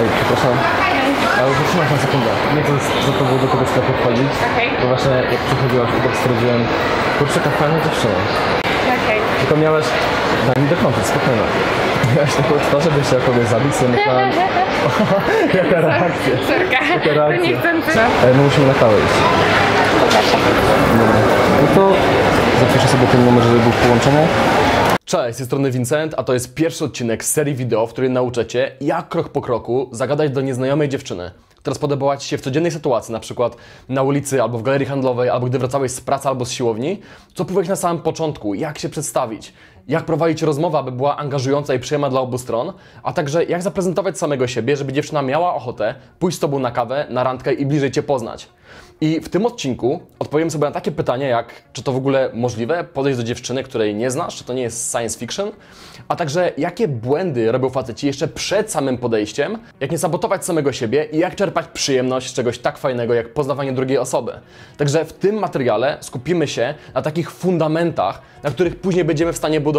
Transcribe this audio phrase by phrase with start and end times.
[0.00, 0.54] Ej, przepraszam,
[1.38, 2.30] ale zatrzymaj na sekundę.
[2.56, 2.72] Nie to,
[3.06, 4.68] że to było do kogoś sklepu wchodzić, Okej.
[4.80, 6.60] bo właśnie jak przychodziłaś, to tak stwierdziłem,
[7.18, 8.18] kurczę, ta fajna dziewczyna.
[8.96, 9.18] Okej.
[9.40, 9.86] Tylko miałeś,
[10.46, 11.46] daj mi dokończyć, spokojnie.
[12.14, 14.30] Miałeś taką twarz, żeby się kogoś zabić, sobie myślałem,
[15.60, 16.34] jaka reakcja.
[16.48, 16.78] Córka.
[16.94, 17.42] Jaka To reakcja.
[17.50, 17.90] nie chcący.
[18.24, 19.16] Ej, my musimy na kawę iść.
[21.00, 21.20] Dobra.
[21.62, 21.82] No to
[22.60, 24.24] zapiszę sobie ten numer, żeby był w połączeniu.
[25.14, 28.44] Cześć, z tej strony Vincent, a to jest pierwszy odcinek serii wideo, w której nauczę
[28.80, 33.12] jak krok po kroku zagadać do nieznajomej dziewczyny, która spodobała Ci się w codziennej sytuacji,
[33.12, 33.56] na przykład
[33.88, 37.00] na ulicy, albo w galerii handlowej, albo gdy wracałeś z pracy albo z siłowni,
[37.34, 39.52] co powiedzieć na samym początku, jak się przedstawić,
[39.88, 44.18] jak prowadzić rozmowę, aby była angażująca i przyjemna dla obu stron, a także jak zaprezentować
[44.18, 47.90] samego siebie, żeby dziewczyna miała ochotę pójść z Tobą na kawę, na randkę i bliżej
[47.90, 48.48] Cię poznać.
[49.00, 52.84] I w tym odcinku odpowiem sobie na takie pytania jak, czy to w ogóle możliwe
[52.84, 55.50] podejść do dziewczyny, której nie znasz, czy to nie jest science fiction,
[56.08, 61.08] a także jakie błędy robią faceci jeszcze przed samym podejściem, jak nie sabotować samego siebie
[61.12, 64.32] i jak czerpać przyjemność z czegoś tak fajnego jak poznawanie drugiej osoby.
[64.76, 69.60] Także w tym materiale skupimy się na takich fundamentach, na których później będziemy w stanie
[69.60, 69.73] budować.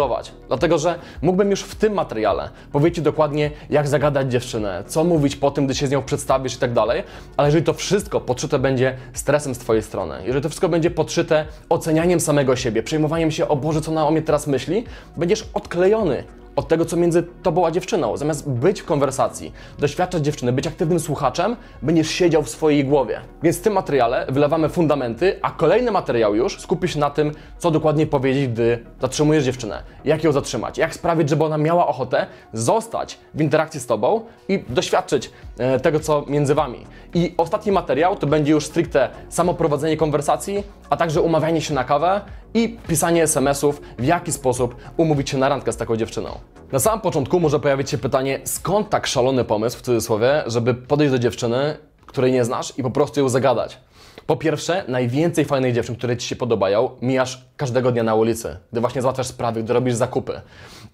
[0.48, 5.50] Dlatego, że mógłbym już w tym materiale powiedzieć dokładnie, jak zagadać dziewczynę, co mówić po
[5.50, 7.02] tym, gdy się z nią przedstawisz i tak dalej,
[7.36, 11.44] ale jeżeli to wszystko podszyte będzie stresem z Twojej strony, jeżeli to wszystko będzie podszyte
[11.68, 14.84] ocenianiem samego siebie, przejmowaniem się, o Boże, co ona o mnie teraz myśli,
[15.16, 16.24] będziesz odklejony
[16.56, 18.16] od tego, co między tobą a dziewczyną.
[18.16, 23.20] Zamiast być w konwersacji, doświadczać dziewczyny, być aktywnym słuchaczem, będziesz siedział w swojej głowie.
[23.42, 27.70] Więc w tym materiale wylewamy fundamenty, a kolejny materiał już skupi się na tym, co
[27.70, 29.82] dokładnie powiedzieć, gdy zatrzymujesz dziewczynę.
[30.04, 34.64] Jak ją zatrzymać, jak sprawić, żeby ona miała ochotę zostać w interakcji z tobą i
[34.68, 36.86] doświadczyć e, tego, co między wami.
[37.14, 42.20] I ostatni materiał to będzie już stricte samoprowadzenie konwersacji, a także umawianie się na kawę
[42.56, 46.38] i pisanie SMS-ów, w jaki sposób umówić się na randkę z taką dziewczyną.
[46.72, 51.12] Na samym początku może pojawić się pytanie, skąd tak szalony pomysł, w cudzysłowie, żeby podejść
[51.12, 53.78] do dziewczyny, której nie znasz i po prostu ją zagadać.
[54.26, 58.80] Po pierwsze, najwięcej fajnych dziewczyn, które Ci się podobają, mijasz każdego dnia na ulicy, gdy
[58.80, 60.40] właśnie załatwiasz sprawy, gdy robisz zakupy.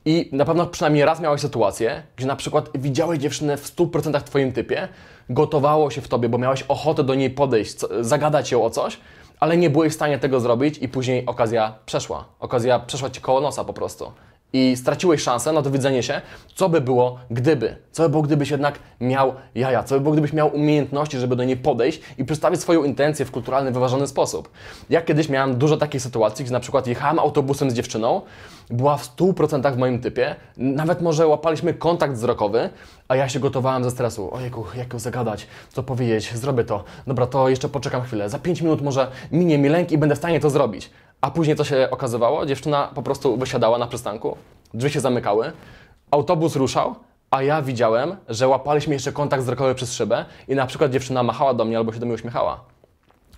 [0.05, 4.25] I na pewno przynajmniej raz miałeś sytuację, gdzie na przykład widziałeś dziewczynę w 100% w
[4.25, 4.89] Twoim typie,
[5.31, 8.99] gotowało się w Tobie, bo miałeś ochotę do niej podejść, zagadać ją o coś,
[9.43, 12.25] ale nie byłeś w stanie tego zrobić i później okazja przeszła.
[12.41, 14.13] Okazja przeszła Ci koło nosa po prostu.
[14.53, 16.21] I straciłeś szansę na dowiedzenie się,
[16.55, 17.77] co by było gdyby.
[17.93, 21.45] Co by było, gdybyś jednak miał jaja, co by było, gdybyś miał umiejętności, żeby do
[21.45, 24.51] niej podejść i przedstawić swoją intencję w kulturalny, wyważony sposób.
[24.91, 28.21] Ja kiedyś miałem dużo takich sytuacji, gdzie na przykład jechałem autobusem z dziewczyną,
[28.71, 32.71] była w 100% w moim typie, nawet może łapaliśmy kontakt wzrokowy,
[33.09, 34.35] a ja się gotowałem ze stresu.
[34.35, 36.85] Ojejku, jak ją zagadać, co powiedzieć, zrobię to.
[37.07, 40.19] Dobra, to jeszcze poczekam chwilę, za 5 minut może minie mi lęk i będę w
[40.19, 40.91] stanie to zrobić.
[41.22, 42.47] A później co się okazywało?
[42.47, 44.37] Dziewczyna po prostu wysiadała na przystanku,
[44.75, 45.53] drzwi się zamykały,
[46.10, 46.94] autobus ruszał,
[47.31, 51.55] a ja widziałem, że łapaliśmy jeszcze kontakt wzrokowy przez szybę i na przykład dziewczyna machała
[51.55, 52.65] do mnie albo się do mnie uśmiechała.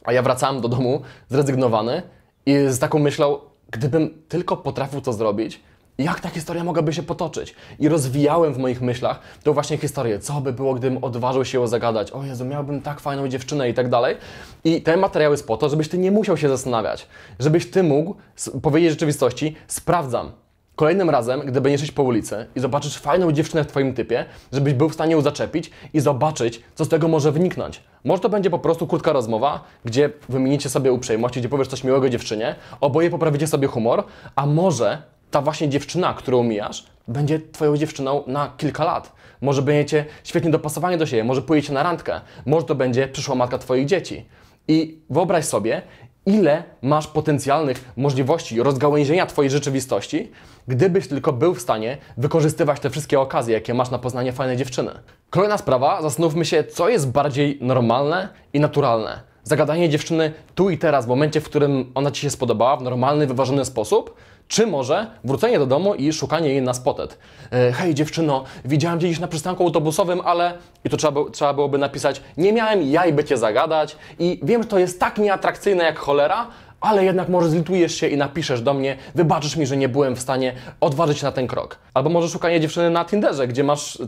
[0.05, 2.03] A ja wracałem do domu zrezygnowany
[2.47, 3.39] i z taką myślą,
[3.71, 5.61] gdybym tylko potrafił to zrobić,
[5.99, 7.55] jak ta historia mogłaby się potoczyć?
[7.79, 11.67] I rozwijałem w moich myślach tą właśnie historię, co by było, gdybym odważył się ją
[11.67, 12.11] zagadać.
[12.11, 14.17] O Jezu, miałbym tak fajną dziewczynę i tak dalej.
[14.65, 18.15] I ten materiał jest po to, żebyś ty nie musiał się zastanawiać, żebyś ty mógł
[18.63, 20.33] powiedzieć rzeczywistości, sprawdzam,
[20.77, 24.89] Kolejnym razem, gdy będziesz po ulicy i zobaczysz fajną dziewczynę w Twoim typie, żebyś był
[24.89, 27.83] w stanie ją zaczepić i zobaczyć, co z tego może wyniknąć.
[28.05, 32.09] Może to będzie po prostu krótka rozmowa, gdzie wymienicie sobie uprzejmość, gdzie powiesz coś miłego
[32.09, 34.05] dziewczynie, oboje poprawicie sobie humor,
[34.37, 35.03] a może
[35.35, 39.13] ta właśnie dziewczyna, którą mijasz, będzie Twoją dziewczyną na kilka lat.
[39.41, 43.59] Może będziecie świetnie dopasowani do siebie, może pójdziecie na randkę, może to będzie przyszła matka
[43.59, 44.27] Twoich dzieci.
[44.69, 45.83] I wyobraź sobie,
[46.27, 50.31] ile masz potencjalnych możliwości rozgałęzienia Twojej rzeczywistości,
[50.69, 54.91] gdybyś tylko był w stanie wykorzystywać te wszystkie okazje, jakie masz na poznanie fajnej dziewczyny.
[55.31, 59.21] Kolejna sprawa, zastanówmy się, co jest bardziej normalne i naturalne.
[59.45, 63.27] Zagadanie dziewczyny tu i teraz, w momencie, w którym ona Ci się spodobała, w normalny,
[63.27, 64.15] wyważony sposób,
[64.49, 67.19] czy może wrócenie do domu i szukanie jej na spotet.
[67.53, 70.59] E, Hej dziewczyno, widziałem Cię na przystanku autobusowym, ale...
[70.85, 74.69] I to trzeba, trzeba byłoby napisać, nie miałem jaj, by Cię zagadać i wiem, że
[74.69, 76.47] to jest tak nieatrakcyjne jak cholera,
[76.85, 80.21] ale jednak może zlitujesz się i napiszesz do mnie, wybaczysz mi, że nie byłem w
[80.21, 81.79] stanie odważyć się na ten krok.
[81.95, 83.99] Albo może szukanie dziewczyny na Tinderze, gdzie masz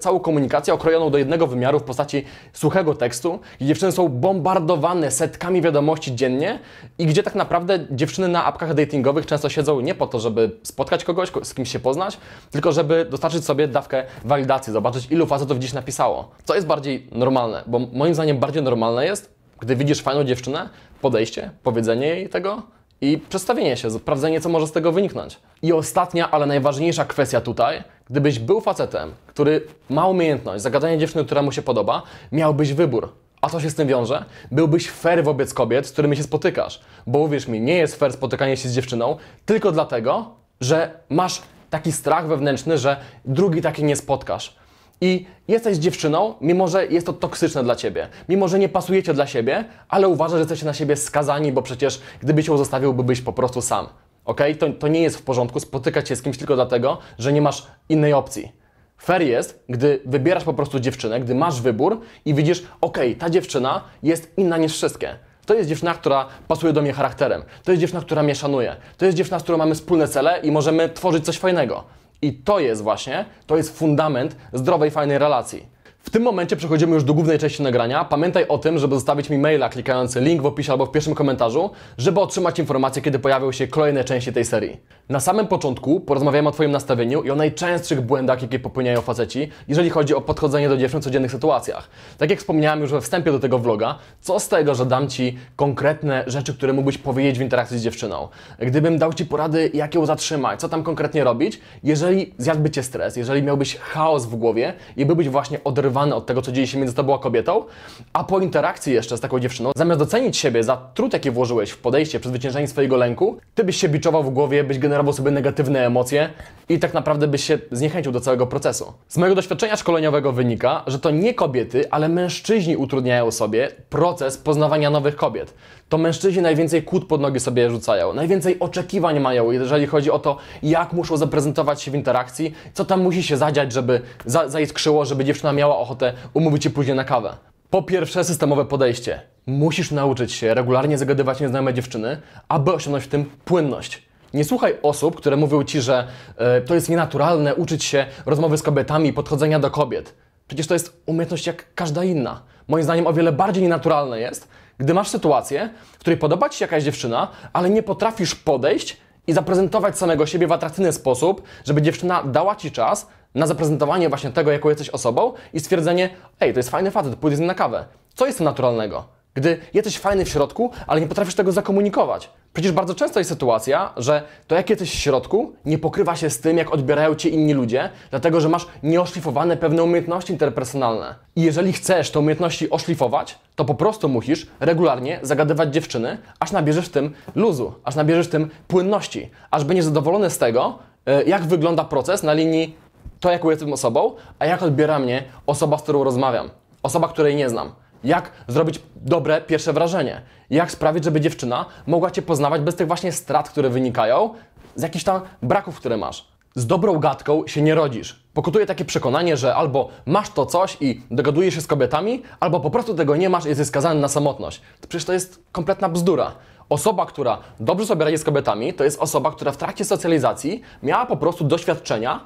[0.00, 5.62] całą komunikację okrojoną do jednego wymiaru w postaci suchego tekstu, gdzie dziewczyny są bombardowane setkami
[5.62, 6.58] wiadomości dziennie
[6.98, 11.04] i gdzie tak naprawdę dziewczyny na apkach datingowych często siedzą nie po to, żeby spotkać
[11.04, 12.18] kogoś, ko- z kimś się poznać,
[12.50, 16.30] tylko żeby dostarczyć sobie dawkę walidacji, zobaczyć ilu facetów dziś napisało.
[16.44, 17.62] Co jest bardziej normalne?
[17.66, 20.68] Bo moim zdaniem bardziej normalne jest, gdy widzisz fajną dziewczynę,
[21.00, 22.62] podejście, powiedzenie jej tego
[23.00, 25.40] i przedstawienie się, sprawdzenie, co może z tego wyniknąć.
[25.62, 31.42] I ostatnia, ale najważniejsza kwestia tutaj, Gdybyś był facetem, który ma umiejętność zagadania dziewczyny, która
[31.42, 32.02] mu się podoba,
[32.32, 33.12] miałbyś wybór.
[33.40, 34.24] A co się z tym wiąże?
[34.50, 36.80] Byłbyś fair wobec kobiet, z którymi się spotykasz.
[37.06, 39.16] Bo uwierz mi, nie jest fair spotykanie się z dziewczyną
[39.46, 40.30] tylko dlatego,
[40.60, 44.56] że masz taki strach wewnętrzny, że drugi taki nie spotkasz.
[45.00, 49.26] I jesteś dziewczyną, mimo że jest to toksyczne dla ciebie, mimo że nie pasujecie dla
[49.26, 53.32] siebie, ale uważasz, że jesteście na siebie skazani, bo przecież gdybyś ją zostawił, byłbyś po
[53.32, 53.86] prostu sam.
[54.24, 54.40] Ok?
[54.58, 57.66] To, to nie jest w porządku spotykać się z kimś tylko dlatego, że nie masz
[57.88, 58.52] innej opcji.
[58.98, 63.84] Fair jest, gdy wybierasz po prostu dziewczynę, gdy masz wybór i widzisz, ok, ta dziewczyna
[64.02, 65.16] jest inna niż wszystkie.
[65.46, 67.42] To jest dziewczyna, która pasuje do mnie charakterem.
[67.64, 68.76] To jest dziewczyna, która mnie szanuje.
[68.96, 71.84] To jest dziewczyna, z którą mamy wspólne cele i możemy tworzyć coś fajnego.
[72.22, 75.66] I to jest właśnie, to jest fundament zdrowej, fajnej relacji.
[76.10, 78.04] W tym momencie przechodzimy już do głównej części nagrania.
[78.04, 81.70] Pamiętaj o tym, żeby zostawić mi maila klikając link w opisie albo w pierwszym komentarzu,
[81.98, 84.80] żeby otrzymać informacje, kiedy pojawią się kolejne części tej serii.
[85.08, 89.90] Na samym początku porozmawiamy o Twoim nastawieniu i o najczęstszych błędach, jakie popełniają faceci, jeżeli
[89.90, 91.90] chodzi o podchodzenie do dziewczyn w codziennych sytuacjach.
[92.18, 95.38] Tak jak wspomniałem już we wstępie do tego vloga, co z tego, że dam Ci
[95.56, 98.28] konkretne rzeczy, które mógłbyś powiedzieć w interakcji z dziewczyną?
[98.58, 103.16] Gdybym dał Ci porady, jak ją zatrzymać, co tam konkretnie robić, jeżeli zjadłby Cię stres,
[103.16, 106.94] jeżeli miałbyś chaos w głowie i byłbyś właśnie oderwany od tego, co dzieje się między
[106.94, 107.64] Tobą a kobietą,
[108.12, 111.78] a po interakcji jeszcze z taką dziewczyną, zamiast docenić siebie za trud, jaki włożyłeś w
[111.78, 116.30] podejście, przezwyciężenie swojego lęku, Ty byś się biczował w głowie, byś generował sobie negatywne emocje
[116.68, 118.92] i tak naprawdę byś się zniechęcił do całego procesu.
[119.08, 124.90] Z mojego doświadczenia szkoleniowego wynika, że to nie kobiety, ale mężczyźni utrudniają sobie proces poznawania
[124.90, 125.54] nowych kobiet.
[125.90, 130.36] To mężczyźni najwięcej kłód pod nogi sobie rzucają, najwięcej oczekiwań mają, jeżeli chodzi o to,
[130.62, 135.24] jak muszą zaprezentować się w interakcji, co tam musi się zadziać, żeby za, zaiskrzyło, żeby
[135.24, 137.36] dziewczyna miała ochotę umówić się później na kawę.
[137.70, 139.20] Po pierwsze, systemowe podejście.
[139.46, 144.02] Musisz nauczyć się regularnie zagadywać nieznajome dziewczyny, aby osiągnąć w tym płynność.
[144.34, 148.62] Nie słuchaj osób, które mówią ci, że e, to jest nienaturalne uczyć się rozmowy z
[148.62, 150.14] kobietami podchodzenia do kobiet.
[150.46, 152.42] Przecież to jest umiejętność jak każda inna.
[152.68, 154.48] Moim zdaniem o wiele bardziej nienaturalne jest,
[154.80, 158.96] gdy masz sytuację, w której podoba ci się jakaś dziewczyna, ale nie potrafisz podejść
[159.26, 164.30] i zaprezentować samego siebie w atrakcyjny sposób, żeby dziewczyna dała ci czas na zaprezentowanie właśnie
[164.30, 166.10] tego, jaką jesteś osobą i stwierdzenie,
[166.40, 167.84] ej, to jest fajny facet, pójdę z nim na kawę.
[168.14, 169.19] Co jest naturalnego?
[169.34, 172.30] Gdy jesteś fajny w środku, ale nie potrafisz tego zakomunikować.
[172.52, 176.40] Przecież bardzo często jest sytuacja, że to jak jesteś w środku nie pokrywa się z
[176.40, 181.14] tym, jak odbierają cię inni ludzie, dlatego że masz nieoszlifowane pewne umiejętności interpersonalne.
[181.36, 186.86] I jeżeli chcesz te umiejętności oszlifować, to po prostu musisz regularnie zagadywać dziewczyny, aż nabierzesz
[186.86, 191.42] w tym luzu, aż nabierzesz w tym płynności, aż będziesz zadowolony z tego, e, jak
[191.42, 192.76] wygląda proces na linii
[193.20, 196.50] to, jaką jestem osobą, a jak odbiera mnie osoba, z którą rozmawiam.
[196.82, 197.72] Osoba, której nie znam.
[198.04, 200.22] Jak zrobić dobre pierwsze wrażenie?
[200.50, 204.34] Jak sprawić, żeby dziewczyna mogła Cię poznawać bez tych właśnie strat, które wynikają
[204.74, 206.28] z jakichś tam braków, które masz?
[206.54, 208.24] Z dobrą gadką się nie rodzisz.
[208.34, 212.70] Pokutuje takie przekonanie, że albo masz to coś i dogadujesz się z kobietami, albo po
[212.70, 214.62] prostu tego nie masz i jesteś skazany na samotność.
[214.88, 216.32] Przecież to jest kompletna bzdura.
[216.68, 221.06] Osoba, która dobrze sobie radzi z kobietami, to jest osoba, która w trakcie socjalizacji miała
[221.06, 222.20] po prostu doświadczenia,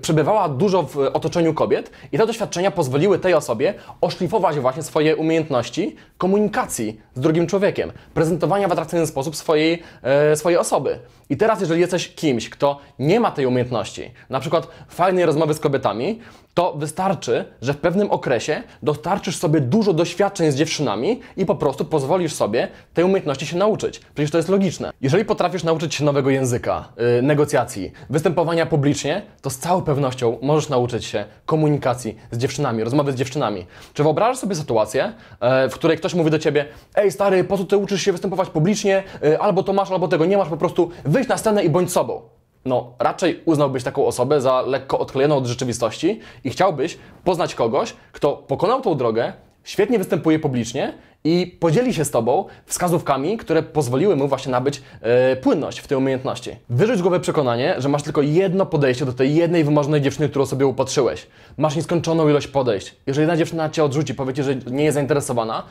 [0.00, 5.96] przebywała dużo w otoczeniu kobiet i te doświadczenia pozwoliły tej osobie oszlifować właśnie swoje umiejętności
[6.18, 10.98] komunikacji z drugim człowiekiem, prezentowania w atrakcyjny sposób swojej, e, swojej osoby.
[11.30, 15.60] I teraz, jeżeli jesteś kimś, kto nie ma tej umiejętności, na przykład fajnej rozmowy z
[15.60, 16.20] kobietami,
[16.54, 21.84] to wystarczy, że w pewnym okresie dostarczysz sobie dużo doświadczeń z dziewczynami i po prostu
[21.84, 24.00] pozwolisz sobie tej umiejętności się nauczyć.
[24.14, 24.92] Przecież to jest logiczne.
[25.00, 30.68] Jeżeli potrafisz nauczyć się nowego języka, yy, negocjacji, występowania publicznie, to z całą pewnością możesz
[30.68, 33.66] nauczyć się komunikacji z dziewczynami, rozmowy z dziewczynami.
[33.94, 37.64] Czy wyobrażasz sobie sytuację, e, w której ktoś mówi do ciebie: Ej, stary, po co
[37.64, 39.02] ty uczysz się występować publicznie?
[39.22, 41.92] E, Albo to masz, albo tego nie masz, po prostu wyjdź na scenę i bądź
[41.92, 42.22] sobą
[42.64, 48.36] no raczej uznałbyś taką osobę za lekko odklejoną od rzeczywistości i chciałbyś poznać kogoś, kto
[48.36, 49.32] pokonał tą drogę,
[49.64, 50.94] świetnie występuje publicznie
[51.26, 55.98] i podzieli się z Tobą wskazówkami, które pozwoliły mu właśnie nabyć e, płynność w tej
[55.98, 56.50] umiejętności.
[56.70, 60.46] Wyrzuć z głowy przekonanie, że masz tylko jedno podejście do tej jednej wymarzonej dziewczyny, którą
[60.46, 61.26] sobie upatrzyłeś.
[61.58, 62.96] Masz nieskończoną ilość podejść.
[63.06, 65.62] Jeżeli jedna dziewczyna Cię odrzuci, powie Ci, że nie jest zainteresowana,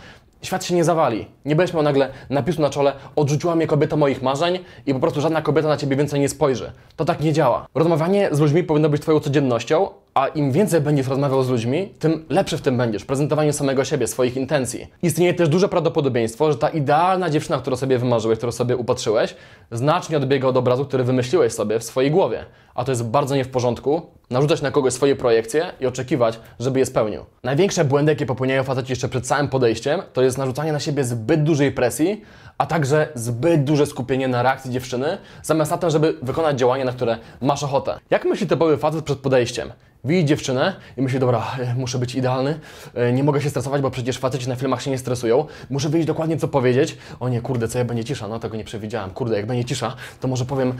[0.42, 1.26] świat się nie zawali.
[1.46, 5.22] Nie będziesz miał nagle napisu na czole odrzuciła mnie kobieta moich marzeń i po prostu
[5.22, 6.72] żadna kobieta na Ciebie więcej nie spojrzy.
[6.96, 7.68] To tak nie działa.
[7.76, 12.26] Rozmawianie z ludźmi powinno być Twoją codziennością, a im więcej będziesz rozmawiał z ludźmi, tym
[12.30, 14.88] lepszy w tym będziesz, prezentowaniu samego siebie, swoich intencji.
[15.02, 19.36] Istnieje też duże prawdopodobieństwo, że ta idealna dziewczyna, którą sobie wymarzyłeś, którą sobie upatrzyłeś,
[19.72, 22.46] znacznie odbiega od obrazu, który wymyśliłeś sobie w swojej głowie.
[22.76, 26.80] A to jest bardzo nie w porządku, narzucać na kogoś swoje projekcje i oczekiwać, żeby
[26.80, 27.26] je spełnił.
[27.44, 31.44] Największe błędy, jakie popełniają faceci jeszcze przed całym podejściem, to jest narzucanie na siebie zbyt
[31.44, 32.22] dużej presji,
[32.58, 36.92] a także zbyt duże skupienie na reakcji dziewczyny, zamiast na tym, żeby wykonać działanie, na
[36.92, 38.00] które masz ochotę.
[38.10, 39.72] Jak myśli typowy facet przed podejściem?
[40.06, 42.60] Widzi dziewczynę i myśli, dobra, e, muszę być idealny,
[42.94, 46.08] e, nie mogę się stresować, bo przecież faceci na filmach się nie stresują, muszę wiedzieć
[46.08, 46.98] dokładnie, co powiedzieć.
[47.20, 48.28] O nie, kurde, co jak będzie cisza?
[48.28, 49.12] No tego nie przewidziałem.
[49.12, 50.74] Kurde, jak będzie cisza, to może powiem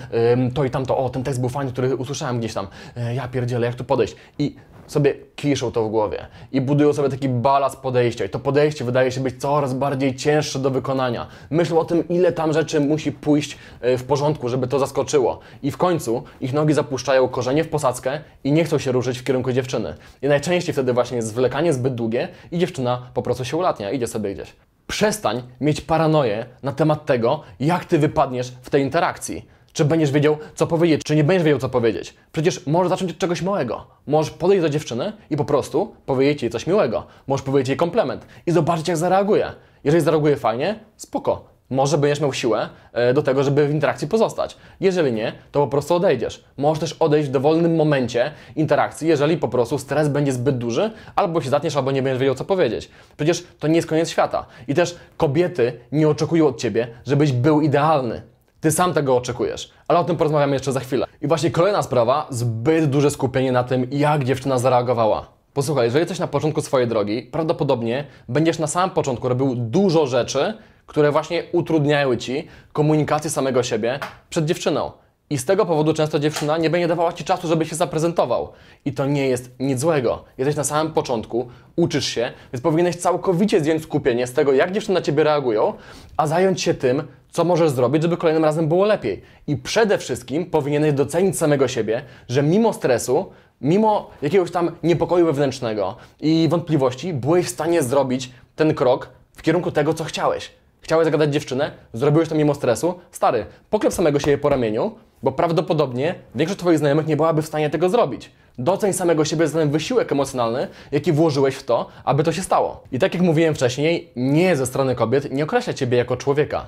[0.54, 2.68] to i tamto, o, ten tekst był fajny, który usłyszałem gdzieś tam.
[2.98, 4.16] E, ja pierdzielę, jak tu podejść?
[4.40, 4.56] I
[4.88, 9.12] sobie kiszą to w głowie i budują sobie taki balans podejścia i to podejście wydaje
[9.12, 11.28] się być coraz bardziej cięższe do wykonania.
[11.50, 15.40] Myślą o tym, ile tam rzeczy musi pójść w porządku, żeby to zaskoczyło.
[15.64, 19.24] I w końcu ich nogi zapuszczają korzenie w posadzkę i nie chcą się ruszyć w
[19.24, 19.94] kierunku dziewczyny.
[20.22, 24.08] I najczęściej wtedy właśnie jest zwlekanie zbyt długie i dziewczyna po prostu się ulatnia, idzie
[24.08, 24.54] sobie gdzieś.
[24.88, 29.46] Przestań mieć paranoję na temat tego, jak ty wypadniesz w tej interakcji.
[29.74, 32.16] Czy będziesz wiedział, co powiedzieć, czy nie będziesz wiedział, co powiedzieć.
[32.32, 33.88] Przecież możesz zacząć od czegoś małego.
[34.08, 37.06] Możesz podejść do dziewczyny i po prostu powiedzieć jej coś miłego.
[37.28, 39.52] Możesz powiedzieć jej komplement i zobaczyć, jak zareaguje.
[39.84, 41.53] Jeżeli zareaguje fajnie, spoko.
[41.74, 44.58] Może będziesz miał siłę e, do tego, żeby w interakcji pozostać.
[44.80, 46.44] Jeżeli nie, to po prostu odejdziesz.
[46.58, 51.42] Możesz też odejść w dowolnym momencie interakcji, jeżeli po prostu stres będzie zbyt duży, albo
[51.42, 52.90] się zatniesz, albo nie będziesz wiedział, co powiedzieć.
[53.18, 54.46] Przecież to nie jest koniec świata.
[54.68, 58.22] I też kobiety nie oczekują od ciebie, żebyś był idealny.
[58.62, 61.06] Ty sam tego oczekujesz, ale o tym porozmawiamy jeszcze za chwilę.
[61.22, 65.28] I właśnie kolejna sprawa, zbyt duże skupienie na tym, jak dziewczyna zareagowała.
[65.54, 70.54] Posłuchaj, jeżeli jesteś na początku swojej drogi, prawdopodobnie będziesz na samym początku robił dużo rzeczy,
[70.86, 74.00] które właśnie utrudniają Ci komunikację samego siebie
[74.30, 74.92] przed dziewczyną.
[75.30, 78.52] I z tego powodu często dziewczyna nie będzie dawała Ci czasu, żeby się zaprezentował.
[78.86, 80.24] I to nie jest nic złego.
[80.38, 84.94] Jesteś na samym początku, uczysz się, więc powinieneś całkowicie zdjąć skupienie z tego, jak dziewczyny
[84.94, 85.74] na Ciebie reagują,
[86.18, 89.22] a zająć się tym, co możesz zrobić, żeby kolejnym razem było lepiej.
[89.48, 95.96] I przede wszystkim powinieneś docenić samego siebie, że mimo stresu, mimo jakiegoś tam niepokoju wewnętrznego
[96.22, 100.52] i wątpliwości, byłeś w stanie zrobić ten krok w kierunku tego, co chciałeś.
[100.84, 103.00] Chciałeś zagadać dziewczynę, zrobiłeś to mimo stresu.
[103.12, 107.70] Stary, poklep samego siebie po ramieniu, bo prawdopodobnie większość Twoich znajomych nie byłaby w stanie
[107.70, 108.32] tego zrobić.
[108.58, 112.84] Doceń samego siebie za ten wysiłek emocjonalny, jaki włożyłeś w to, aby to się stało.
[112.92, 116.68] I tak jak mówiłem wcześniej, nie ze strony kobiet nie określa Ciebie jako człowieka.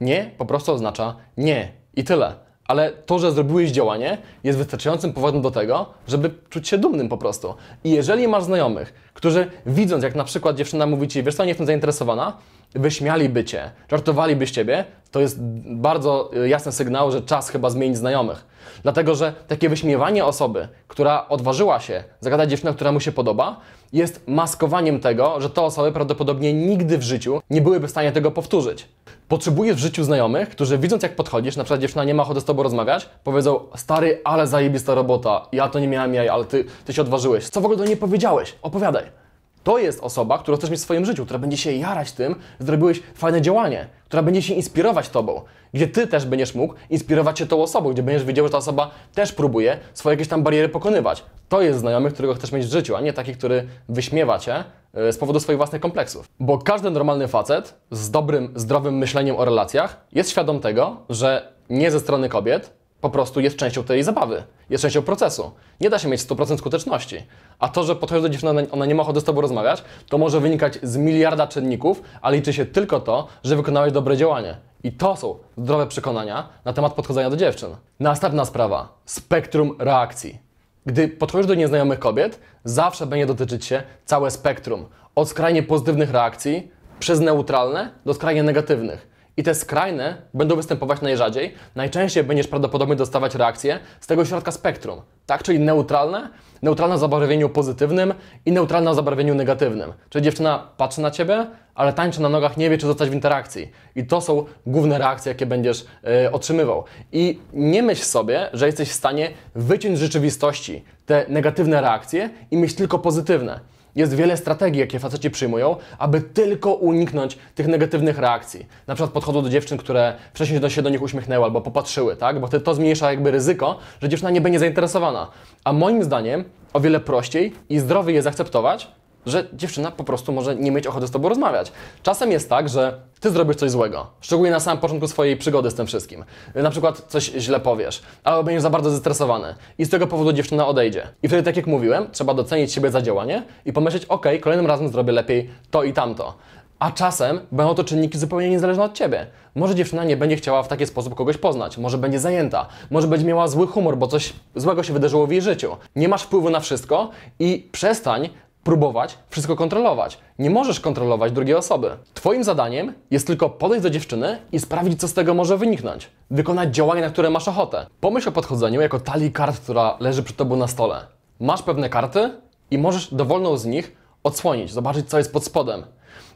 [0.00, 2.34] Nie po prostu oznacza nie i tyle.
[2.68, 7.18] Ale to, że zrobiłeś działanie, jest wystarczającym powodem do tego, żeby czuć się dumnym po
[7.18, 7.54] prostu.
[7.84, 11.48] I jeżeli masz znajomych, którzy widząc, jak na przykład dziewczyna mówi ci, wiesz co, nie
[11.48, 12.36] jestem zainteresowana,
[12.74, 17.96] wyśmialiby cię, żartowaliby z ciebie, to jest bardzo y, jasny sygnał, że czas chyba zmienić
[17.98, 18.46] znajomych.
[18.82, 23.60] Dlatego, że takie wyśmiewanie osoby, która odważyła się zagadać dziewczynę, która mu się podoba,
[23.92, 28.30] jest maskowaniem tego, że te osoby prawdopodobnie nigdy w życiu nie byłyby w stanie tego
[28.30, 28.88] powtórzyć.
[29.28, 32.44] Potrzebujesz w życiu znajomych, którzy widząc jak podchodzisz, na przykład dziewczyna nie ma ochoty z
[32.44, 36.92] tobą rozmawiać, powiedzą, stary, ale zajebista robota, ja to nie miałem jaj, ale ty, ty
[36.92, 37.48] się odważyłeś.
[37.48, 38.54] Co w ogóle do niej powiedziałeś?
[38.62, 39.23] Opowiadaj.
[39.64, 42.66] To jest osoba, którą chcesz mieć w swoim życiu, która będzie się jarać tym, że
[42.66, 45.42] zrobiłeś fajne działanie, która będzie się inspirować tobą,
[45.74, 48.90] gdzie ty też będziesz mógł inspirować się tą osobą, gdzie będziesz wiedział, że ta osoba
[49.14, 51.24] też próbuje swoje jakieś tam bariery pokonywać.
[51.48, 55.12] To jest znajomy, którego chcesz mieć w życiu, a nie taki, który wyśmiewa cię e,
[55.12, 56.28] z powodu swoich własnych kompleksów.
[56.40, 61.90] Bo każdy normalny facet z dobrym, zdrowym myśleniem o relacjach jest świadom tego, że nie
[61.90, 65.50] ze strony kobiet, po prostu jest częścią tej zabawy, jest częścią procesu.
[65.80, 67.16] Nie da się mieć 100% skuteczności.
[67.58, 70.40] A to, że podchodzisz do dziewczyny, ona- nie ma ochoty z tobą rozmawiać, to może
[70.40, 74.56] wynikać z miliarda czynników, ale liczy się tylko to, że wykonałeś dobre działanie.
[74.84, 77.70] I to są zdrowe przekonania na temat podchodzenia do dziewczyn.
[78.00, 78.98] Następna sprawa.
[79.04, 80.38] Spektrum reakcji.
[80.86, 84.86] Gdy podchodzisz do nieznajomych kobiet, zawsze będzie dotyczyć się całe spektrum.
[85.14, 89.13] Od skrajnie pozytywnych reakcji, przez neutralne do skrajnie negatywnych.
[89.36, 91.54] I te skrajne będą występować najrzadziej.
[91.74, 95.00] Najczęściej będziesz prawdopodobnie dostawać reakcje z tego środka spektrum.
[95.26, 96.30] Tak, czyli neutralne,
[96.62, 98.14] neutralne w zabarwieniu pozytywnym
[98.46, 99.92] i neutralne w zabarwieniu negatywnym.
[100.08, 103.72] Czyli dziewczyna patrzy na ciebie, ale tańczy na nogach, nie wie, czy zostać w interakcji.
[103.96, 106.84] I to są główne reakcje, jakie będziesz e, otrzymywał.
[107.12, 112.56] I nie myśl sobie, że jesteś w stanie wyciąć z rzeczywistości te negatywne reakcje i
[112.56, 113.60] mieć tylko pozytywne.
[113.96, 118.66] Jest wiele strategii, jakie faceci przyjmują, aby tylko uniknąć tych negatywnych reakcji.
[118.86, 122.40] Na przykład podchodzą do dziewczyn, które wcześniej do- się do nich uśmiechnęły albo popatrzyły, tak?
[122.40, 125.30] Bo to zmniejsza jakby ryzyko, że dziewczyna nie będzie zainteresowana.
[125.64, 128.88] A moim zdaniem o wiele prościej i zdrowiej jest akceptować,
[129.26, 131.72] że dziewczyna po prostu może nie mieć ochoty z tobą rozmawiać.
[132.02, 135.74] Czasem jest tak, że ty zrobisz coś złego, szczególnie na samym początku swojej przygody z
[135.74, 136.24] tym wszystkim.
[136.54, 140.66] Na przykład coś źle powiesz, albo będziesz za bardzo zestresowany i z tego powodu dziewczyna
[140.66, 141.08] odejdzie.
[141.22, 144.88] I wtedy, tak jak mówiłem, trzeba docenić siebie za działanie i pomyśleć, ok, kolejnym razem
[144.88, 146.34] zrobię lepiej to i tamto.
[146.78, 149.26] A czasem będą to czynniki zupełnie niezależne od ciebie.
[149.54, 153.26] Może dziewczyna nie będzie chciała w taki sposób kogoś poznać, może będzie zajęta, może będzie
[153.26, 155.76] miała zły humor, bo coś złego się wydarzyło w jej życiu.
[155.96, 158.28] Nie masz wpływu na wszystko i przestań
[158.64, 160.18] próbować wszystko kontrolować.
[160.38, 161.90] Nie możesz kontrolować drugiej osoby.
[162.14, 166.10] Twoim zadaniem jest tylko podejść do dziewczyny i sprawdzić, co z tego może wyniknąć.
[166.30, 167.86] Wykonać działanie, na które masz ochotę.
[168.00, 171.06] Pomyśl o podchodzeniu jako talii kart, która leży przed tobą na stole.
[171.40, 172.30] Masz pewne karty
[172.70, 175.84] i możesz dowolną z nich odsłonić, zobaczyć, co jest pod spodem.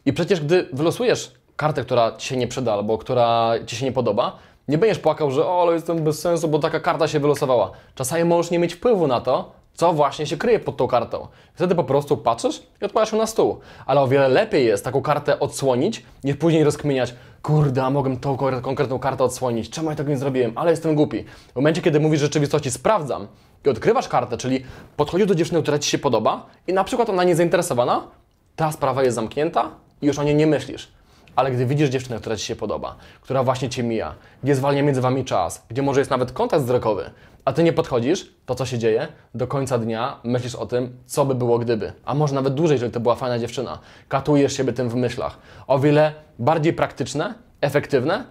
[0.06, 3.92] I przecież, gdy wylosujesz kartę, która ci się nie przyda albo która ci się nie
[3.92, 7.70] podoba, nie będziesz płakał, że o, ale jestem bez sensu, bo taka karta się wylosowała.
[7.94, 11.28] Czasami możesz nie mieć wpływu na to, co właśnie się kryje pod tą kartą.
[11.54, 13.58] Wtedy po prostu patrzysz i odkładasz ją na stół.
[13.87, 18.37] Ale o wiele lepiej jest taką kartę odsłonić, niż później rozkminiać, kurde, a mogłem tą
[18.37, 21.25] kon- konkretną kartę odsłonić, czemu ja tego nie zrobiłem, ale jestem głupi.
[21.52, 23.26] W momencie, kiedy mówisz rzeczywistości sprawdzam
[23.66, 24.64] i odkrywasz kartę, czyli
[24.97, 28.02] podchodzisz do dziewczyny, która Ci się podoba i na przykład ona nie zainteresowana,
[28.56, 29.70] ta sprawa jest zamknięta
[30.02, 30.92] i już o niej nie myślisz.
[31.38, 35.00] Ale gdy widzisz dziewczynę, która Ci się podoba, która właśnie Cię mija, gdzie zwalnia między
[35.00, 37.11] Wami czas, gdzie może jest nawet kontakt wzrokowy,
[37.45, 39.09] a Ty nie podchodzisz, to co się dzieje?
[39.35, 41.92] Do końca dnia myślisz o tym, co by było gdyby.
[42.04, 43.78] A może nawet dłużej, jeżeli to była fajna dziewczyna.
[44.09, 45.38] Katujesz siebie tym w myślach.
[45.66, 48.25] O wiele bardziej praktyczne, efektywne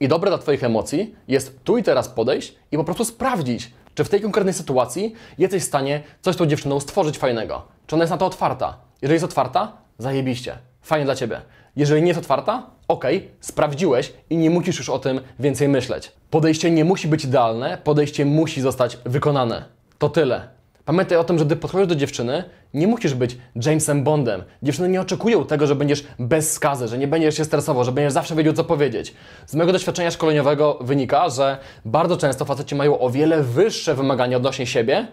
[0.00, 4.04] i dobre dla Twoich emocji jest tu i teraz podejść i po prostu sprawdzić, czy
[4.04, 7.62] w tej konkretnej sytuacji jesteś w stanie coś z tą dziewczyną stworzyć fajnego.
[7.86, 8.76] Czy ona jest na to otwarta?
[9.02, 10.58] Jeżeli jest otwarta, zajebiście.
[10.82, 11.40] Fajnie dla Ciebie.
[11.76, 16.12] Jeżeli nie jest otwarta, okej, sprawdziłeś i nie musisz już o tym więcej myśleć.
[16.30, 19.64] Podejście nie musi być idealne, podejście musi zostać wykonane.
[19.98, 20.48] To tyle.
[20.84, 24.42] Pamiętaj o tym, że gdy podchodzisz do dziewczyny, nie musisz być Jamesem Bondem.
[24.62, 28.12] Dziewczyny nie oczekują tego, że będziesz bez skazy, że nie będziesz się stresował, że będziesz
[28.12, 29.14] zawsze wiedział, co powiedzieć.
[29.46, 34.66] Z mojego doświadczenia szkoleniowego wynika, że bardzo często faceci mają o wiele wyższe wymagania odnośnie
[34.66, 35.06] siebie,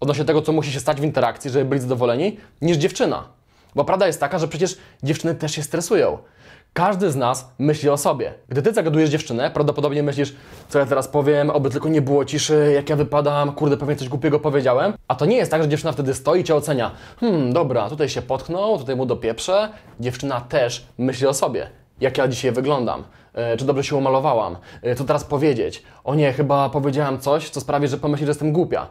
[0.00, 3.39] odnośnie tego, co musi się stać w interakcji, żeby byli zadowoleni, niż dziewczyna.
[3.74, 6.18] Bo prawda jest taka, że przecież dziewczyny też się stresują.
[6.72, 8.34] Każdy z nas myśli o sobie.
[8.48, 10.34] Gdy ty zagadujesz dziewczynę, prawdopodobnie myślisz,
[10.68, 14.08] co ja teraz powiem, oby tylko nie było ciszy, jak ja wypadam, kurde, pewnie coś
[14.08, 14.92] głupiego powiedziałem.
[15.08, 16.90] A to nie jest tak, że dziewczyna wtedy stoi i cię ocenia.
[17.20, 19.68] Hmm, dobra, tutaj się potknął, tutaj mu dopieprzę.
[20.00, 21.70] Dziewczyna też myśli o sobie.
[22.00, 23.04] Jak ja dzisiaj wyglądam?
[23.34, 24.56] E, czy dobrze się umalowałam?
[24.82, 25.82] E, co teraz powiedzieć?
[26.04, 28.86] O nie, chyba powiedziałam coś, co sprawi, że pomyśli, że jestem głupia.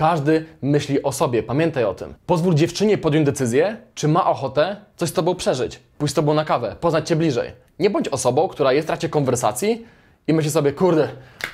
[0.00, 2.14] Każdy myśli o sobie, pamiętaj o tym.
[2.26, 6.44] Pozwól dziewczynie podjąć decyzję, czy ma ochotę coś z tobą przeżyć, pójść z tobą na
[6.44, 7.52] kawę, poznać cię bliżej.
[7.78, 9.86] Nie bądź osobą, która jest w trakcie konwersacji
[10.28, 11.08] i myśli sobie, kurde,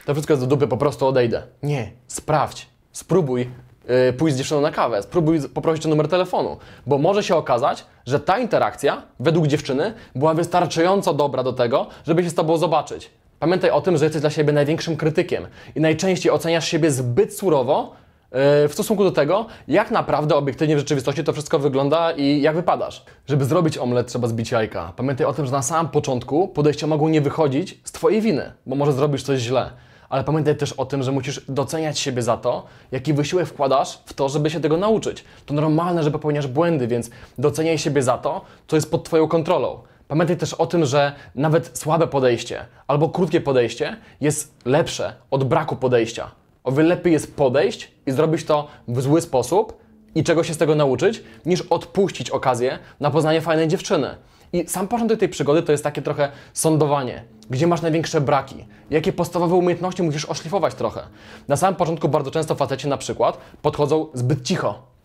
[0.05, 1.43] to wszystko jest do dupy, po prostu odejdę.
[1.63, 3.51] Nie, sprawdź, spróbuj
[3.89, 6.57] yy, pójść z dziewczyną na kawę, spróbuj poprosić o numer telefonu,
[6.87, 12.23] bo może się okazać, że ta interakcja według dziewczyny była wystarczająco dobra do tego, żeby
[12.23, 13.11] się z tobą zobaczyć.
[13.39, 18.06] Pamiętaj o tym, że jesteś dla siebie największym krytykiem i najczęściej oceniasz siebie zbyt surowo,
[18.33, 23.05] w stosunku do tego, jak naprawdę obiektywnie w rzeczywistości to wszystko wygląda i jak wypadasz.
[23.27, 24.93] Żeby zrobić omlet, trzeba zbić jajka.
[24.97, 28.77] Pamiętaj o tym, że na samym początku podejścia mogą nie wychodzić z Twojej winy, bo
[28.77, 29.71] może zrobisz coś źle.
[30.09, 34.15] Ale pamiętaj też o tym, że musisz doceniać siebie za to, jaki wysiłek wkładasz w
[34.15, 35.25] to, żeby się tego nauczyć.
[35.47, 39.79] To normalne, że popełniasz błędy, więc doceniaj siebie za to, co jest pod Twoją kontrolą.
[40.09, 45.77] Pamiętaj też o tym, że nawet słabe podejście albo krótkie podejście jest lepsze od braku
[45.77, 46.31] podejścia.
[46.67, 49.79] O wiele lepiej jest podejść i zrobić to w zły sposób
[50.15, 54.17] i czego się z tego nauczyć, niż odpuścić okazję na poznanie fajnej dziewczyny.
[54.53, 57.25] I sam początek tej przygody to jest takie trochę sądowanie.
[57.51, 58.65] Gdzie masz największe braki?
[58.91, 61.03] Jakie podstawowe umiejętności musisz oszlifować trochę?
[61.49, 64.96] Na samym początku bardzo często faceci na przykład podchodzą zbyt cicho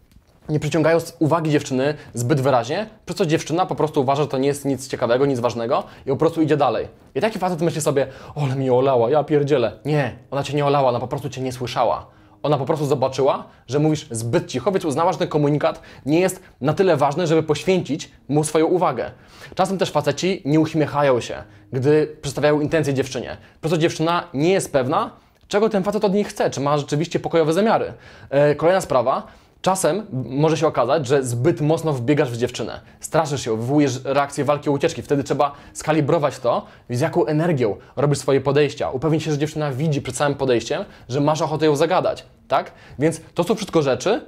[0.49, 4.47] nie przyciągając uwagi dziewczyny zbyt wyraźnie, przez co dziewczyna po prostu uważa, że to nie
[4.47, 6.87] jest nic ciekawego, nic ważnego i po prostu idzie dalej.
[7.15, 9.71] I taki facet myśli sobie, ole mnie olała, ja pierdzielę.
[9.85, 12.05] Nie, ona cię nie olała, ona po prostu cię nie słyszała.
[12.43, 16.41] Ona po prostu zobaczyła, że mówisz zbyt cicho, więc uznała, że ten komunikat nie jest
[16.61, 19.11] na tyle ważny, żeby poświęcić mu swoją uwagę.
[19.55, 23.37] Czasem też faceci nie uśmiechają się, gdy przedstawiają intencje dziewczynie.
[23.61, 25.11] Przez co dziewczyna nie jest pewna,
[25.47, 27.93] czego ten facet od niej chce, czy ma rzeczywiście pokojowe zamiary.
[28.29, 29.27] E, kolejna sprawa,
[29.61, 32.81] Czasem może się okazać, że zbyt mocno wbiegasz w dziewczynę.
[32.99, 35.01] Straszysz ją, wywołujesz reakcję walki o ucieczki.
[35.01, 38.89] Wtedy trzeba skalibrować to, z jaką energią robisz swoje podejścia.
[38.89, 42.25] Upewnić się, że dziewczyna widzi przed całym podejściem, że masz ochotę ją zagadać.
[42.47, 42.71] Tak?
[42.99, 44.21] Więc to są wszystko rzeczy,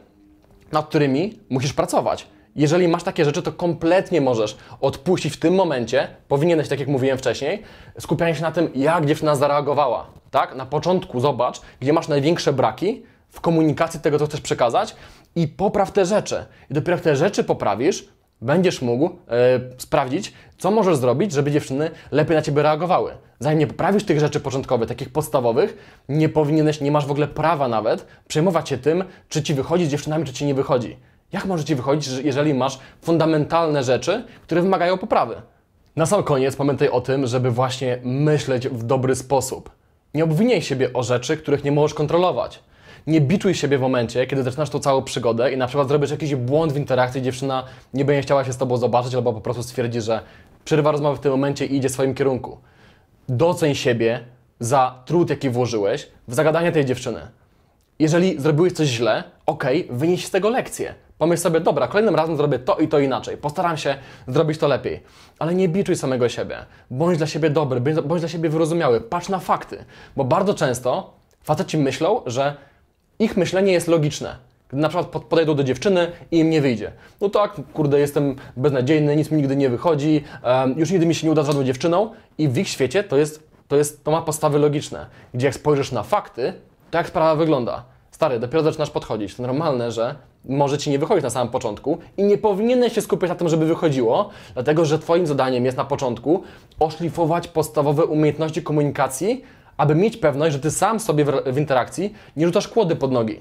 [0.72, 2.28] nad którymi musisz pracować.
[2.56, 7.18] Jeżeli masz takie rzeczy, to kompletnie możesz odpuścić w tym momencie, powinieneś, tak jak mówiłem
[7.18, 7.64] wcześniej,
[8.00, 10.06] skupianie się na tym, jak dziewczyna zareagowała.
[10.32, 10.56] Tak?
[10.56, 14.96] Na początku zobacz, gdzie masz największe braki w komunikacji tego, co chcesz przekazać
[15.36, 16.46] i popraw te rzeczy.
[16.72, 18.08] I dopiero jak te rzeczy poprawisz,
[18.42, 19.12] będziesz mógł e,
[19.78, 23.12] sprawdzić, co możesz zrobić, żeby dziewczyny lepiej na Ciebie reagowały.
[23.40, 25.78] Zanim nie poprawisz tych rzeczy początkowych, takich podstawowych,
[26.10, 29.90] nie powinieneś, nie masz w ogóle prawa nawet przejmować się tym, czy Ci wychodzi z
[29.90, 30.98] dziewczynami, czy Ci nie wychodzi.
[31.32, 35.36] Jak może Ci wychodzić, że- jeżeli masz fundamentalne rzeczy, które wymagają poprawy?
[35.96, 39.70] Na sam koniec pamiętaj o tym, żeby właśnie myśleć w dobry sposób.
[40.14, 42.60] Nie obwiniaj siebie o rzeczy, których nie możesz kontrolować.
[43.08, 46.36] Nie biczuj siebie w momencie, kiedy zaczynasz tą całą przygodę i na przykład zrobisz jakiś
[46.36, 47.64] błąd w interakcji, dziewczyna
[47.94, 50.22] nie będzie chciała się z tobą zobaczyć albo po prostu stwierdzi, że
[50.66, 52.58] przerywa rozmowę w tym momencie i idzie w swoim kierunku.
[53.30, 54.20] Doceń siebie
[54.60, 57.20] za trud, jaki włożyłeś w zagadanie tej dziewczyny.
[58.00, 60.96] Jeżeli zrobiłeś coś źle, okej, wynieś z tego lekcję.
[61.18, 63.38] Pomyśl sobie, dobra, kolejnym razem zrobię to i to inaczej.
[63.38, 63.96] Postaram się
[64.28, 65.04] zrobić to lepiej.
[65.40, 66.58] Ale nie biczuj samego siebie.
[66.92, 69.02] Bądź dla siebie dobry, bądź dla siebie wyrozumiały.
[69.02, 69.86] Patrz na fakty.
[70.16, 71.14] Bo bardzo często
[71.44, 72.56] faceci myślą, że
[73.20, 74.36] ich myślenie jest logiczne.
[74.70, 76.92] Gdy na przykład pod- podejdą do dziewczyny i im nie wyjdzie.
[77.22, 80.24] No tak, kurde, jestem beznadziejny, nic mi nigdy nie wychodzi,
[80.76, 83.48] już nigdy mi się nie uda z żadną dziewczyną i w ich świecie to jest,
[83.68, 85.06] to jest, to ma podstawy logiczne.
[85.34, 86.54] Gdzie jak spojrzysz na fakty,
[86.92, 87.84] to jak sprawa wygląda.
[88.12, 89.36] Stary, dopiero zaczynasz podchodzić.
[89.36, 93.30] To normalne, że może ci nie wychodzić na samym początku i nie powinieneś się skupiać
[93.30, 96.44] na tym, żeby wychodziło, dlatego że twoim zadaniem jest na początku
[96.80, 99.44] oszlifować podstawowe umiejętności komunikacji,
[99.84, 103.40] aby mieć pewność, że ty sam sobie w, interakcji nie rzucasz kłody pod nogi.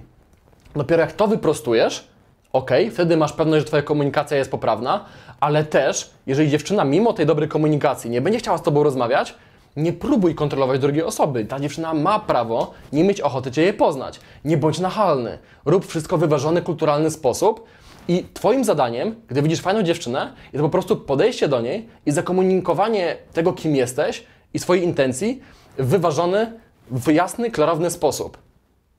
[0.76, 2.08] Dopiero jak to wyprostujesz,
[2.52, 5.04] ok, wtedy masz pewność, że Twoja komunikacja jest poprawna,
[5.40, 9.34] ale też, jeżeli dziewczyna mimo tej dobrej komunikacji nie będzie chciała z Tobą rozmawiać,
[9.76, 11.44] nie próbuj kontrolować drugiej osoby.
[11.44, 14.20] Ta dziewczyna ma prawo nie mieć ochoty Cię jej poznać.
[14.44, 15.38] Nie bądź nachalny.
[15.64, 17.64] Rób wszystko w wyważony, kulturalny sposób.
[18.08, 23.16] I Twoim zadaniem, gdy widzisz fajną dziewczynę, jest po prostu podejście do niej i zakomunikowanie
[23.32, 24.24] tego, kim jesteś
[24.54, 25.42] i swojej intencji
[25.78, 26.52] wyważony,
[26.90, 28.38] w jasny, klarowny sposób.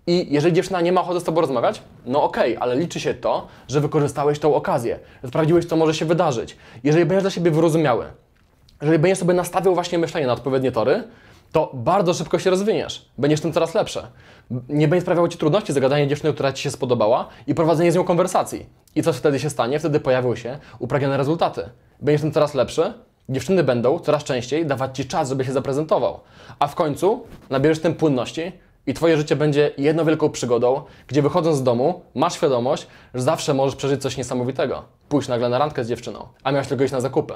[0.07, 3.47] I jeżeli dziewczyna nie ma ochoty z tobą rozmawiać, no okej, ale liczy się to,
[3.67, 6.57] że wykorzystałeś tą okazję, że sprawdziłeś, co może się wydarzyć.
[6.83, 8.05] Jeżeli będziesz dla siebie wyrozumiały,
[8.81, 11.03] jeżeli będziesz sobie nastawiał właśnie myślenie na odpowiednie tory,
[11.51, 13.09] to bardzo szybko się rozwiniesz.
[13.17, 14.07] Będziesz tym coraz lepsze.
[14.69, 18.03] Nie będzie sprawiało Ci trudności zagadanie dziewczyny, która Ci się spodobała i prowadzenie z nią
[18.03, 18.65] konwersacji.
[18.95, 19.79] I co wtedy się stanie?
[19.79, 21.69] Wtedy pojawią się upragnione rezultaty.
[22.01, 22.93] Będziesz tym coraz lepszy,
[23.29, 26.19] dziewczyny będą coraz częściej dawać Ci czas, żeby się zaprezentował.
[26.59, 28.51] A w końcu nabierzesz tym płynności
[28.87, 33.53] i Twoje życie będzie jedną wielką przygodą, gdzie wychodząc z domu masz świadomość, że zawsze
[33.53, 34.83] możesz przeżyć coś niesamowitego.
[35.09, 37.33] Pójść nagle na randkę z dziewczyną, a miałeś tylko iść na zakupy.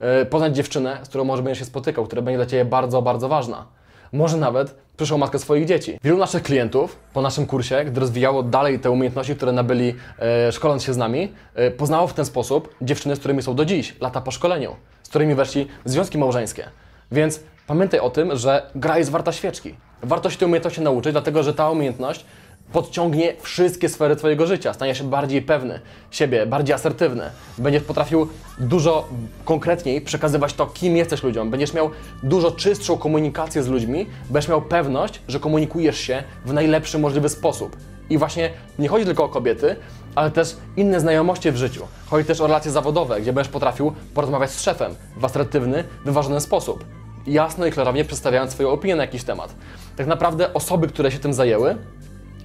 [0.00, 3.28] Yy, poznać dziewczynę, z którą może będziesz się spotykał, która będzie dla Ciebie bardzo, bardzo
[3.28, 3.66] ważna.
[4.12, 5.98] Może nawet przyszłą matkę swoich dzieci.
[6.04, 10.84] Wielu naszych klientów po naszym kursie, gdy rozwijało dalej te umiejętności, które nabyli e, szkoląc
[10.84, 14.20] się z nami, e, poznało w ten sposób dziewczyny, z którymi są do dziś, lata
[14.20, 14.76] po szkoleniu,
[15.10, 16.68] którymi weszli w związki małżeńskie.
[17.12, 19.74] Więc pamiętaj o tym, że gra jest warta świeczki.
[20.02, 22.24] Warto się tej umiejętności nauczyć, dlatego że ta umiejętność
[22.72, 24.74] podciągnie wszystkie sfery Twojego życia.
[24.74, 27.30] Staniesz się bardziej pewny siebie, bardziej asertywny.
[27.58, 29.08] Będziesz potrafił dużo
[29.44, 31.50] konkretniej przekazywać to, kim jesteś ludziom.
[31.50, 31.90] Będziesz miał
[32.22, 37.76] dużo czystszą komunikację z ludźmi, będziesz miał pewność, że komunikujesz się w najlepszy możliwy sposób.
[38.10, 39.76] I właśnie nie chodzi tylko o kobiety,
[40.14, 41.86] ale też inne znajomości w życiu.
[42.06, 46.84] Chodzi też o relacje zawodowe, gdzie będziesz potrafił porozmawiać z szefem w asertywny, wyważony sposób.
[47.26, 49.54] Jasno i klarownie przedstawiając swoją opinię na jakiś temat.
[49.96, 51.76] Tak naprawdę osoby, które się tym zajęły,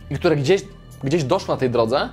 [0.09, 0.61] i które gdzieś,
[1.03, 2.09] gdzieś doszły na tej drodze,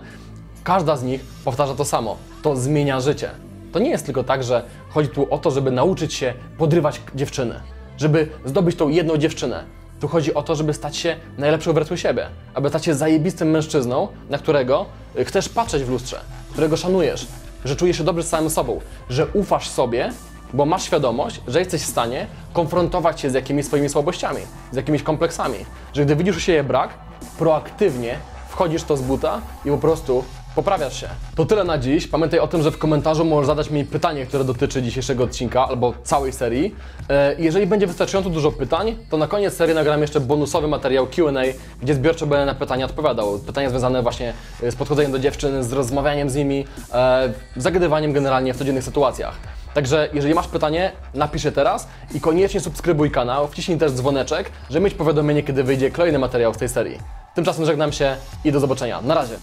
[0.65, 2.17] każda z nich powtarza to samo.
[2.43, 3.31] To zmienia życie.
[3.73, 7.61] To nie jest tylko tak, że chodzi tu o to, żeby nauczyć się podrywać dziewczyny,
[7.99, 9.65] żeby zdobyć tą jedną dziewczynę.
[10.01, 14.09] Tu chodzi o to, żeby stać się najlepszą wersją siebie, aby stać się zajebistym mężczyzną,
[14.31, 14.87] na którego
[15.25, 16.21] chcesz patrzeć w lustrze,
[16.53, 17.27] którego szanujesz,
[17.65, 20.13] że czujesz się dobrze z samym sobą, że ufasz sobie,
[20.53, 24.41] bo masz świadomość, że jesteś w stanie konfrontować się z jakimiś swoimi słabościami,
[24.73, 25.59] z jakimiś kompleksami,
[25.93, 26.91] że gdy widzisz u siebie brak,
[27.39, 31.09] proaktywnie wchodzisz to z buta i po prostu poprawiasz się.
[31.37, 32.07] To tyle na dziś.
[32.07, 35.95] Pamiętaj o tym, że w komentarzu możesz zadać mi pytanie, które dotyczy dzisiejszego odcinka albo
[36.05, 36.75] całej serii.
[37.11, 41.43] E, Jeżeli będzie wystarczająco dużo pytań, to na koniec serii nagram jeszcze bonusowy materiał Q&A,
[41.83, 43.39] gdzie zbiorczo będę na pytania odpowiadał.
[43.39, 48.55] Pytania związane właśnie e, z podchodzeniem do dziewczyn, z rozmawianiem z nimi, e, zagadywaniem generalnie
[48.55, 49.35] w codziennych sytuacjach.
[49.75, 54.85] Także jeżeli masz pytanie, napisz je teraz i koniecznie subskrybuj kanał, wciśnij też dzwoneczek, żeby
[54.85, 56.99] mieć powiadomienie, kiedy wyjdzie kolejny materiał z tej serii.
[57.35, 59.01] Tymczasem żegnam się i do zobaczenia.
[59.01, 59.35] Na razie.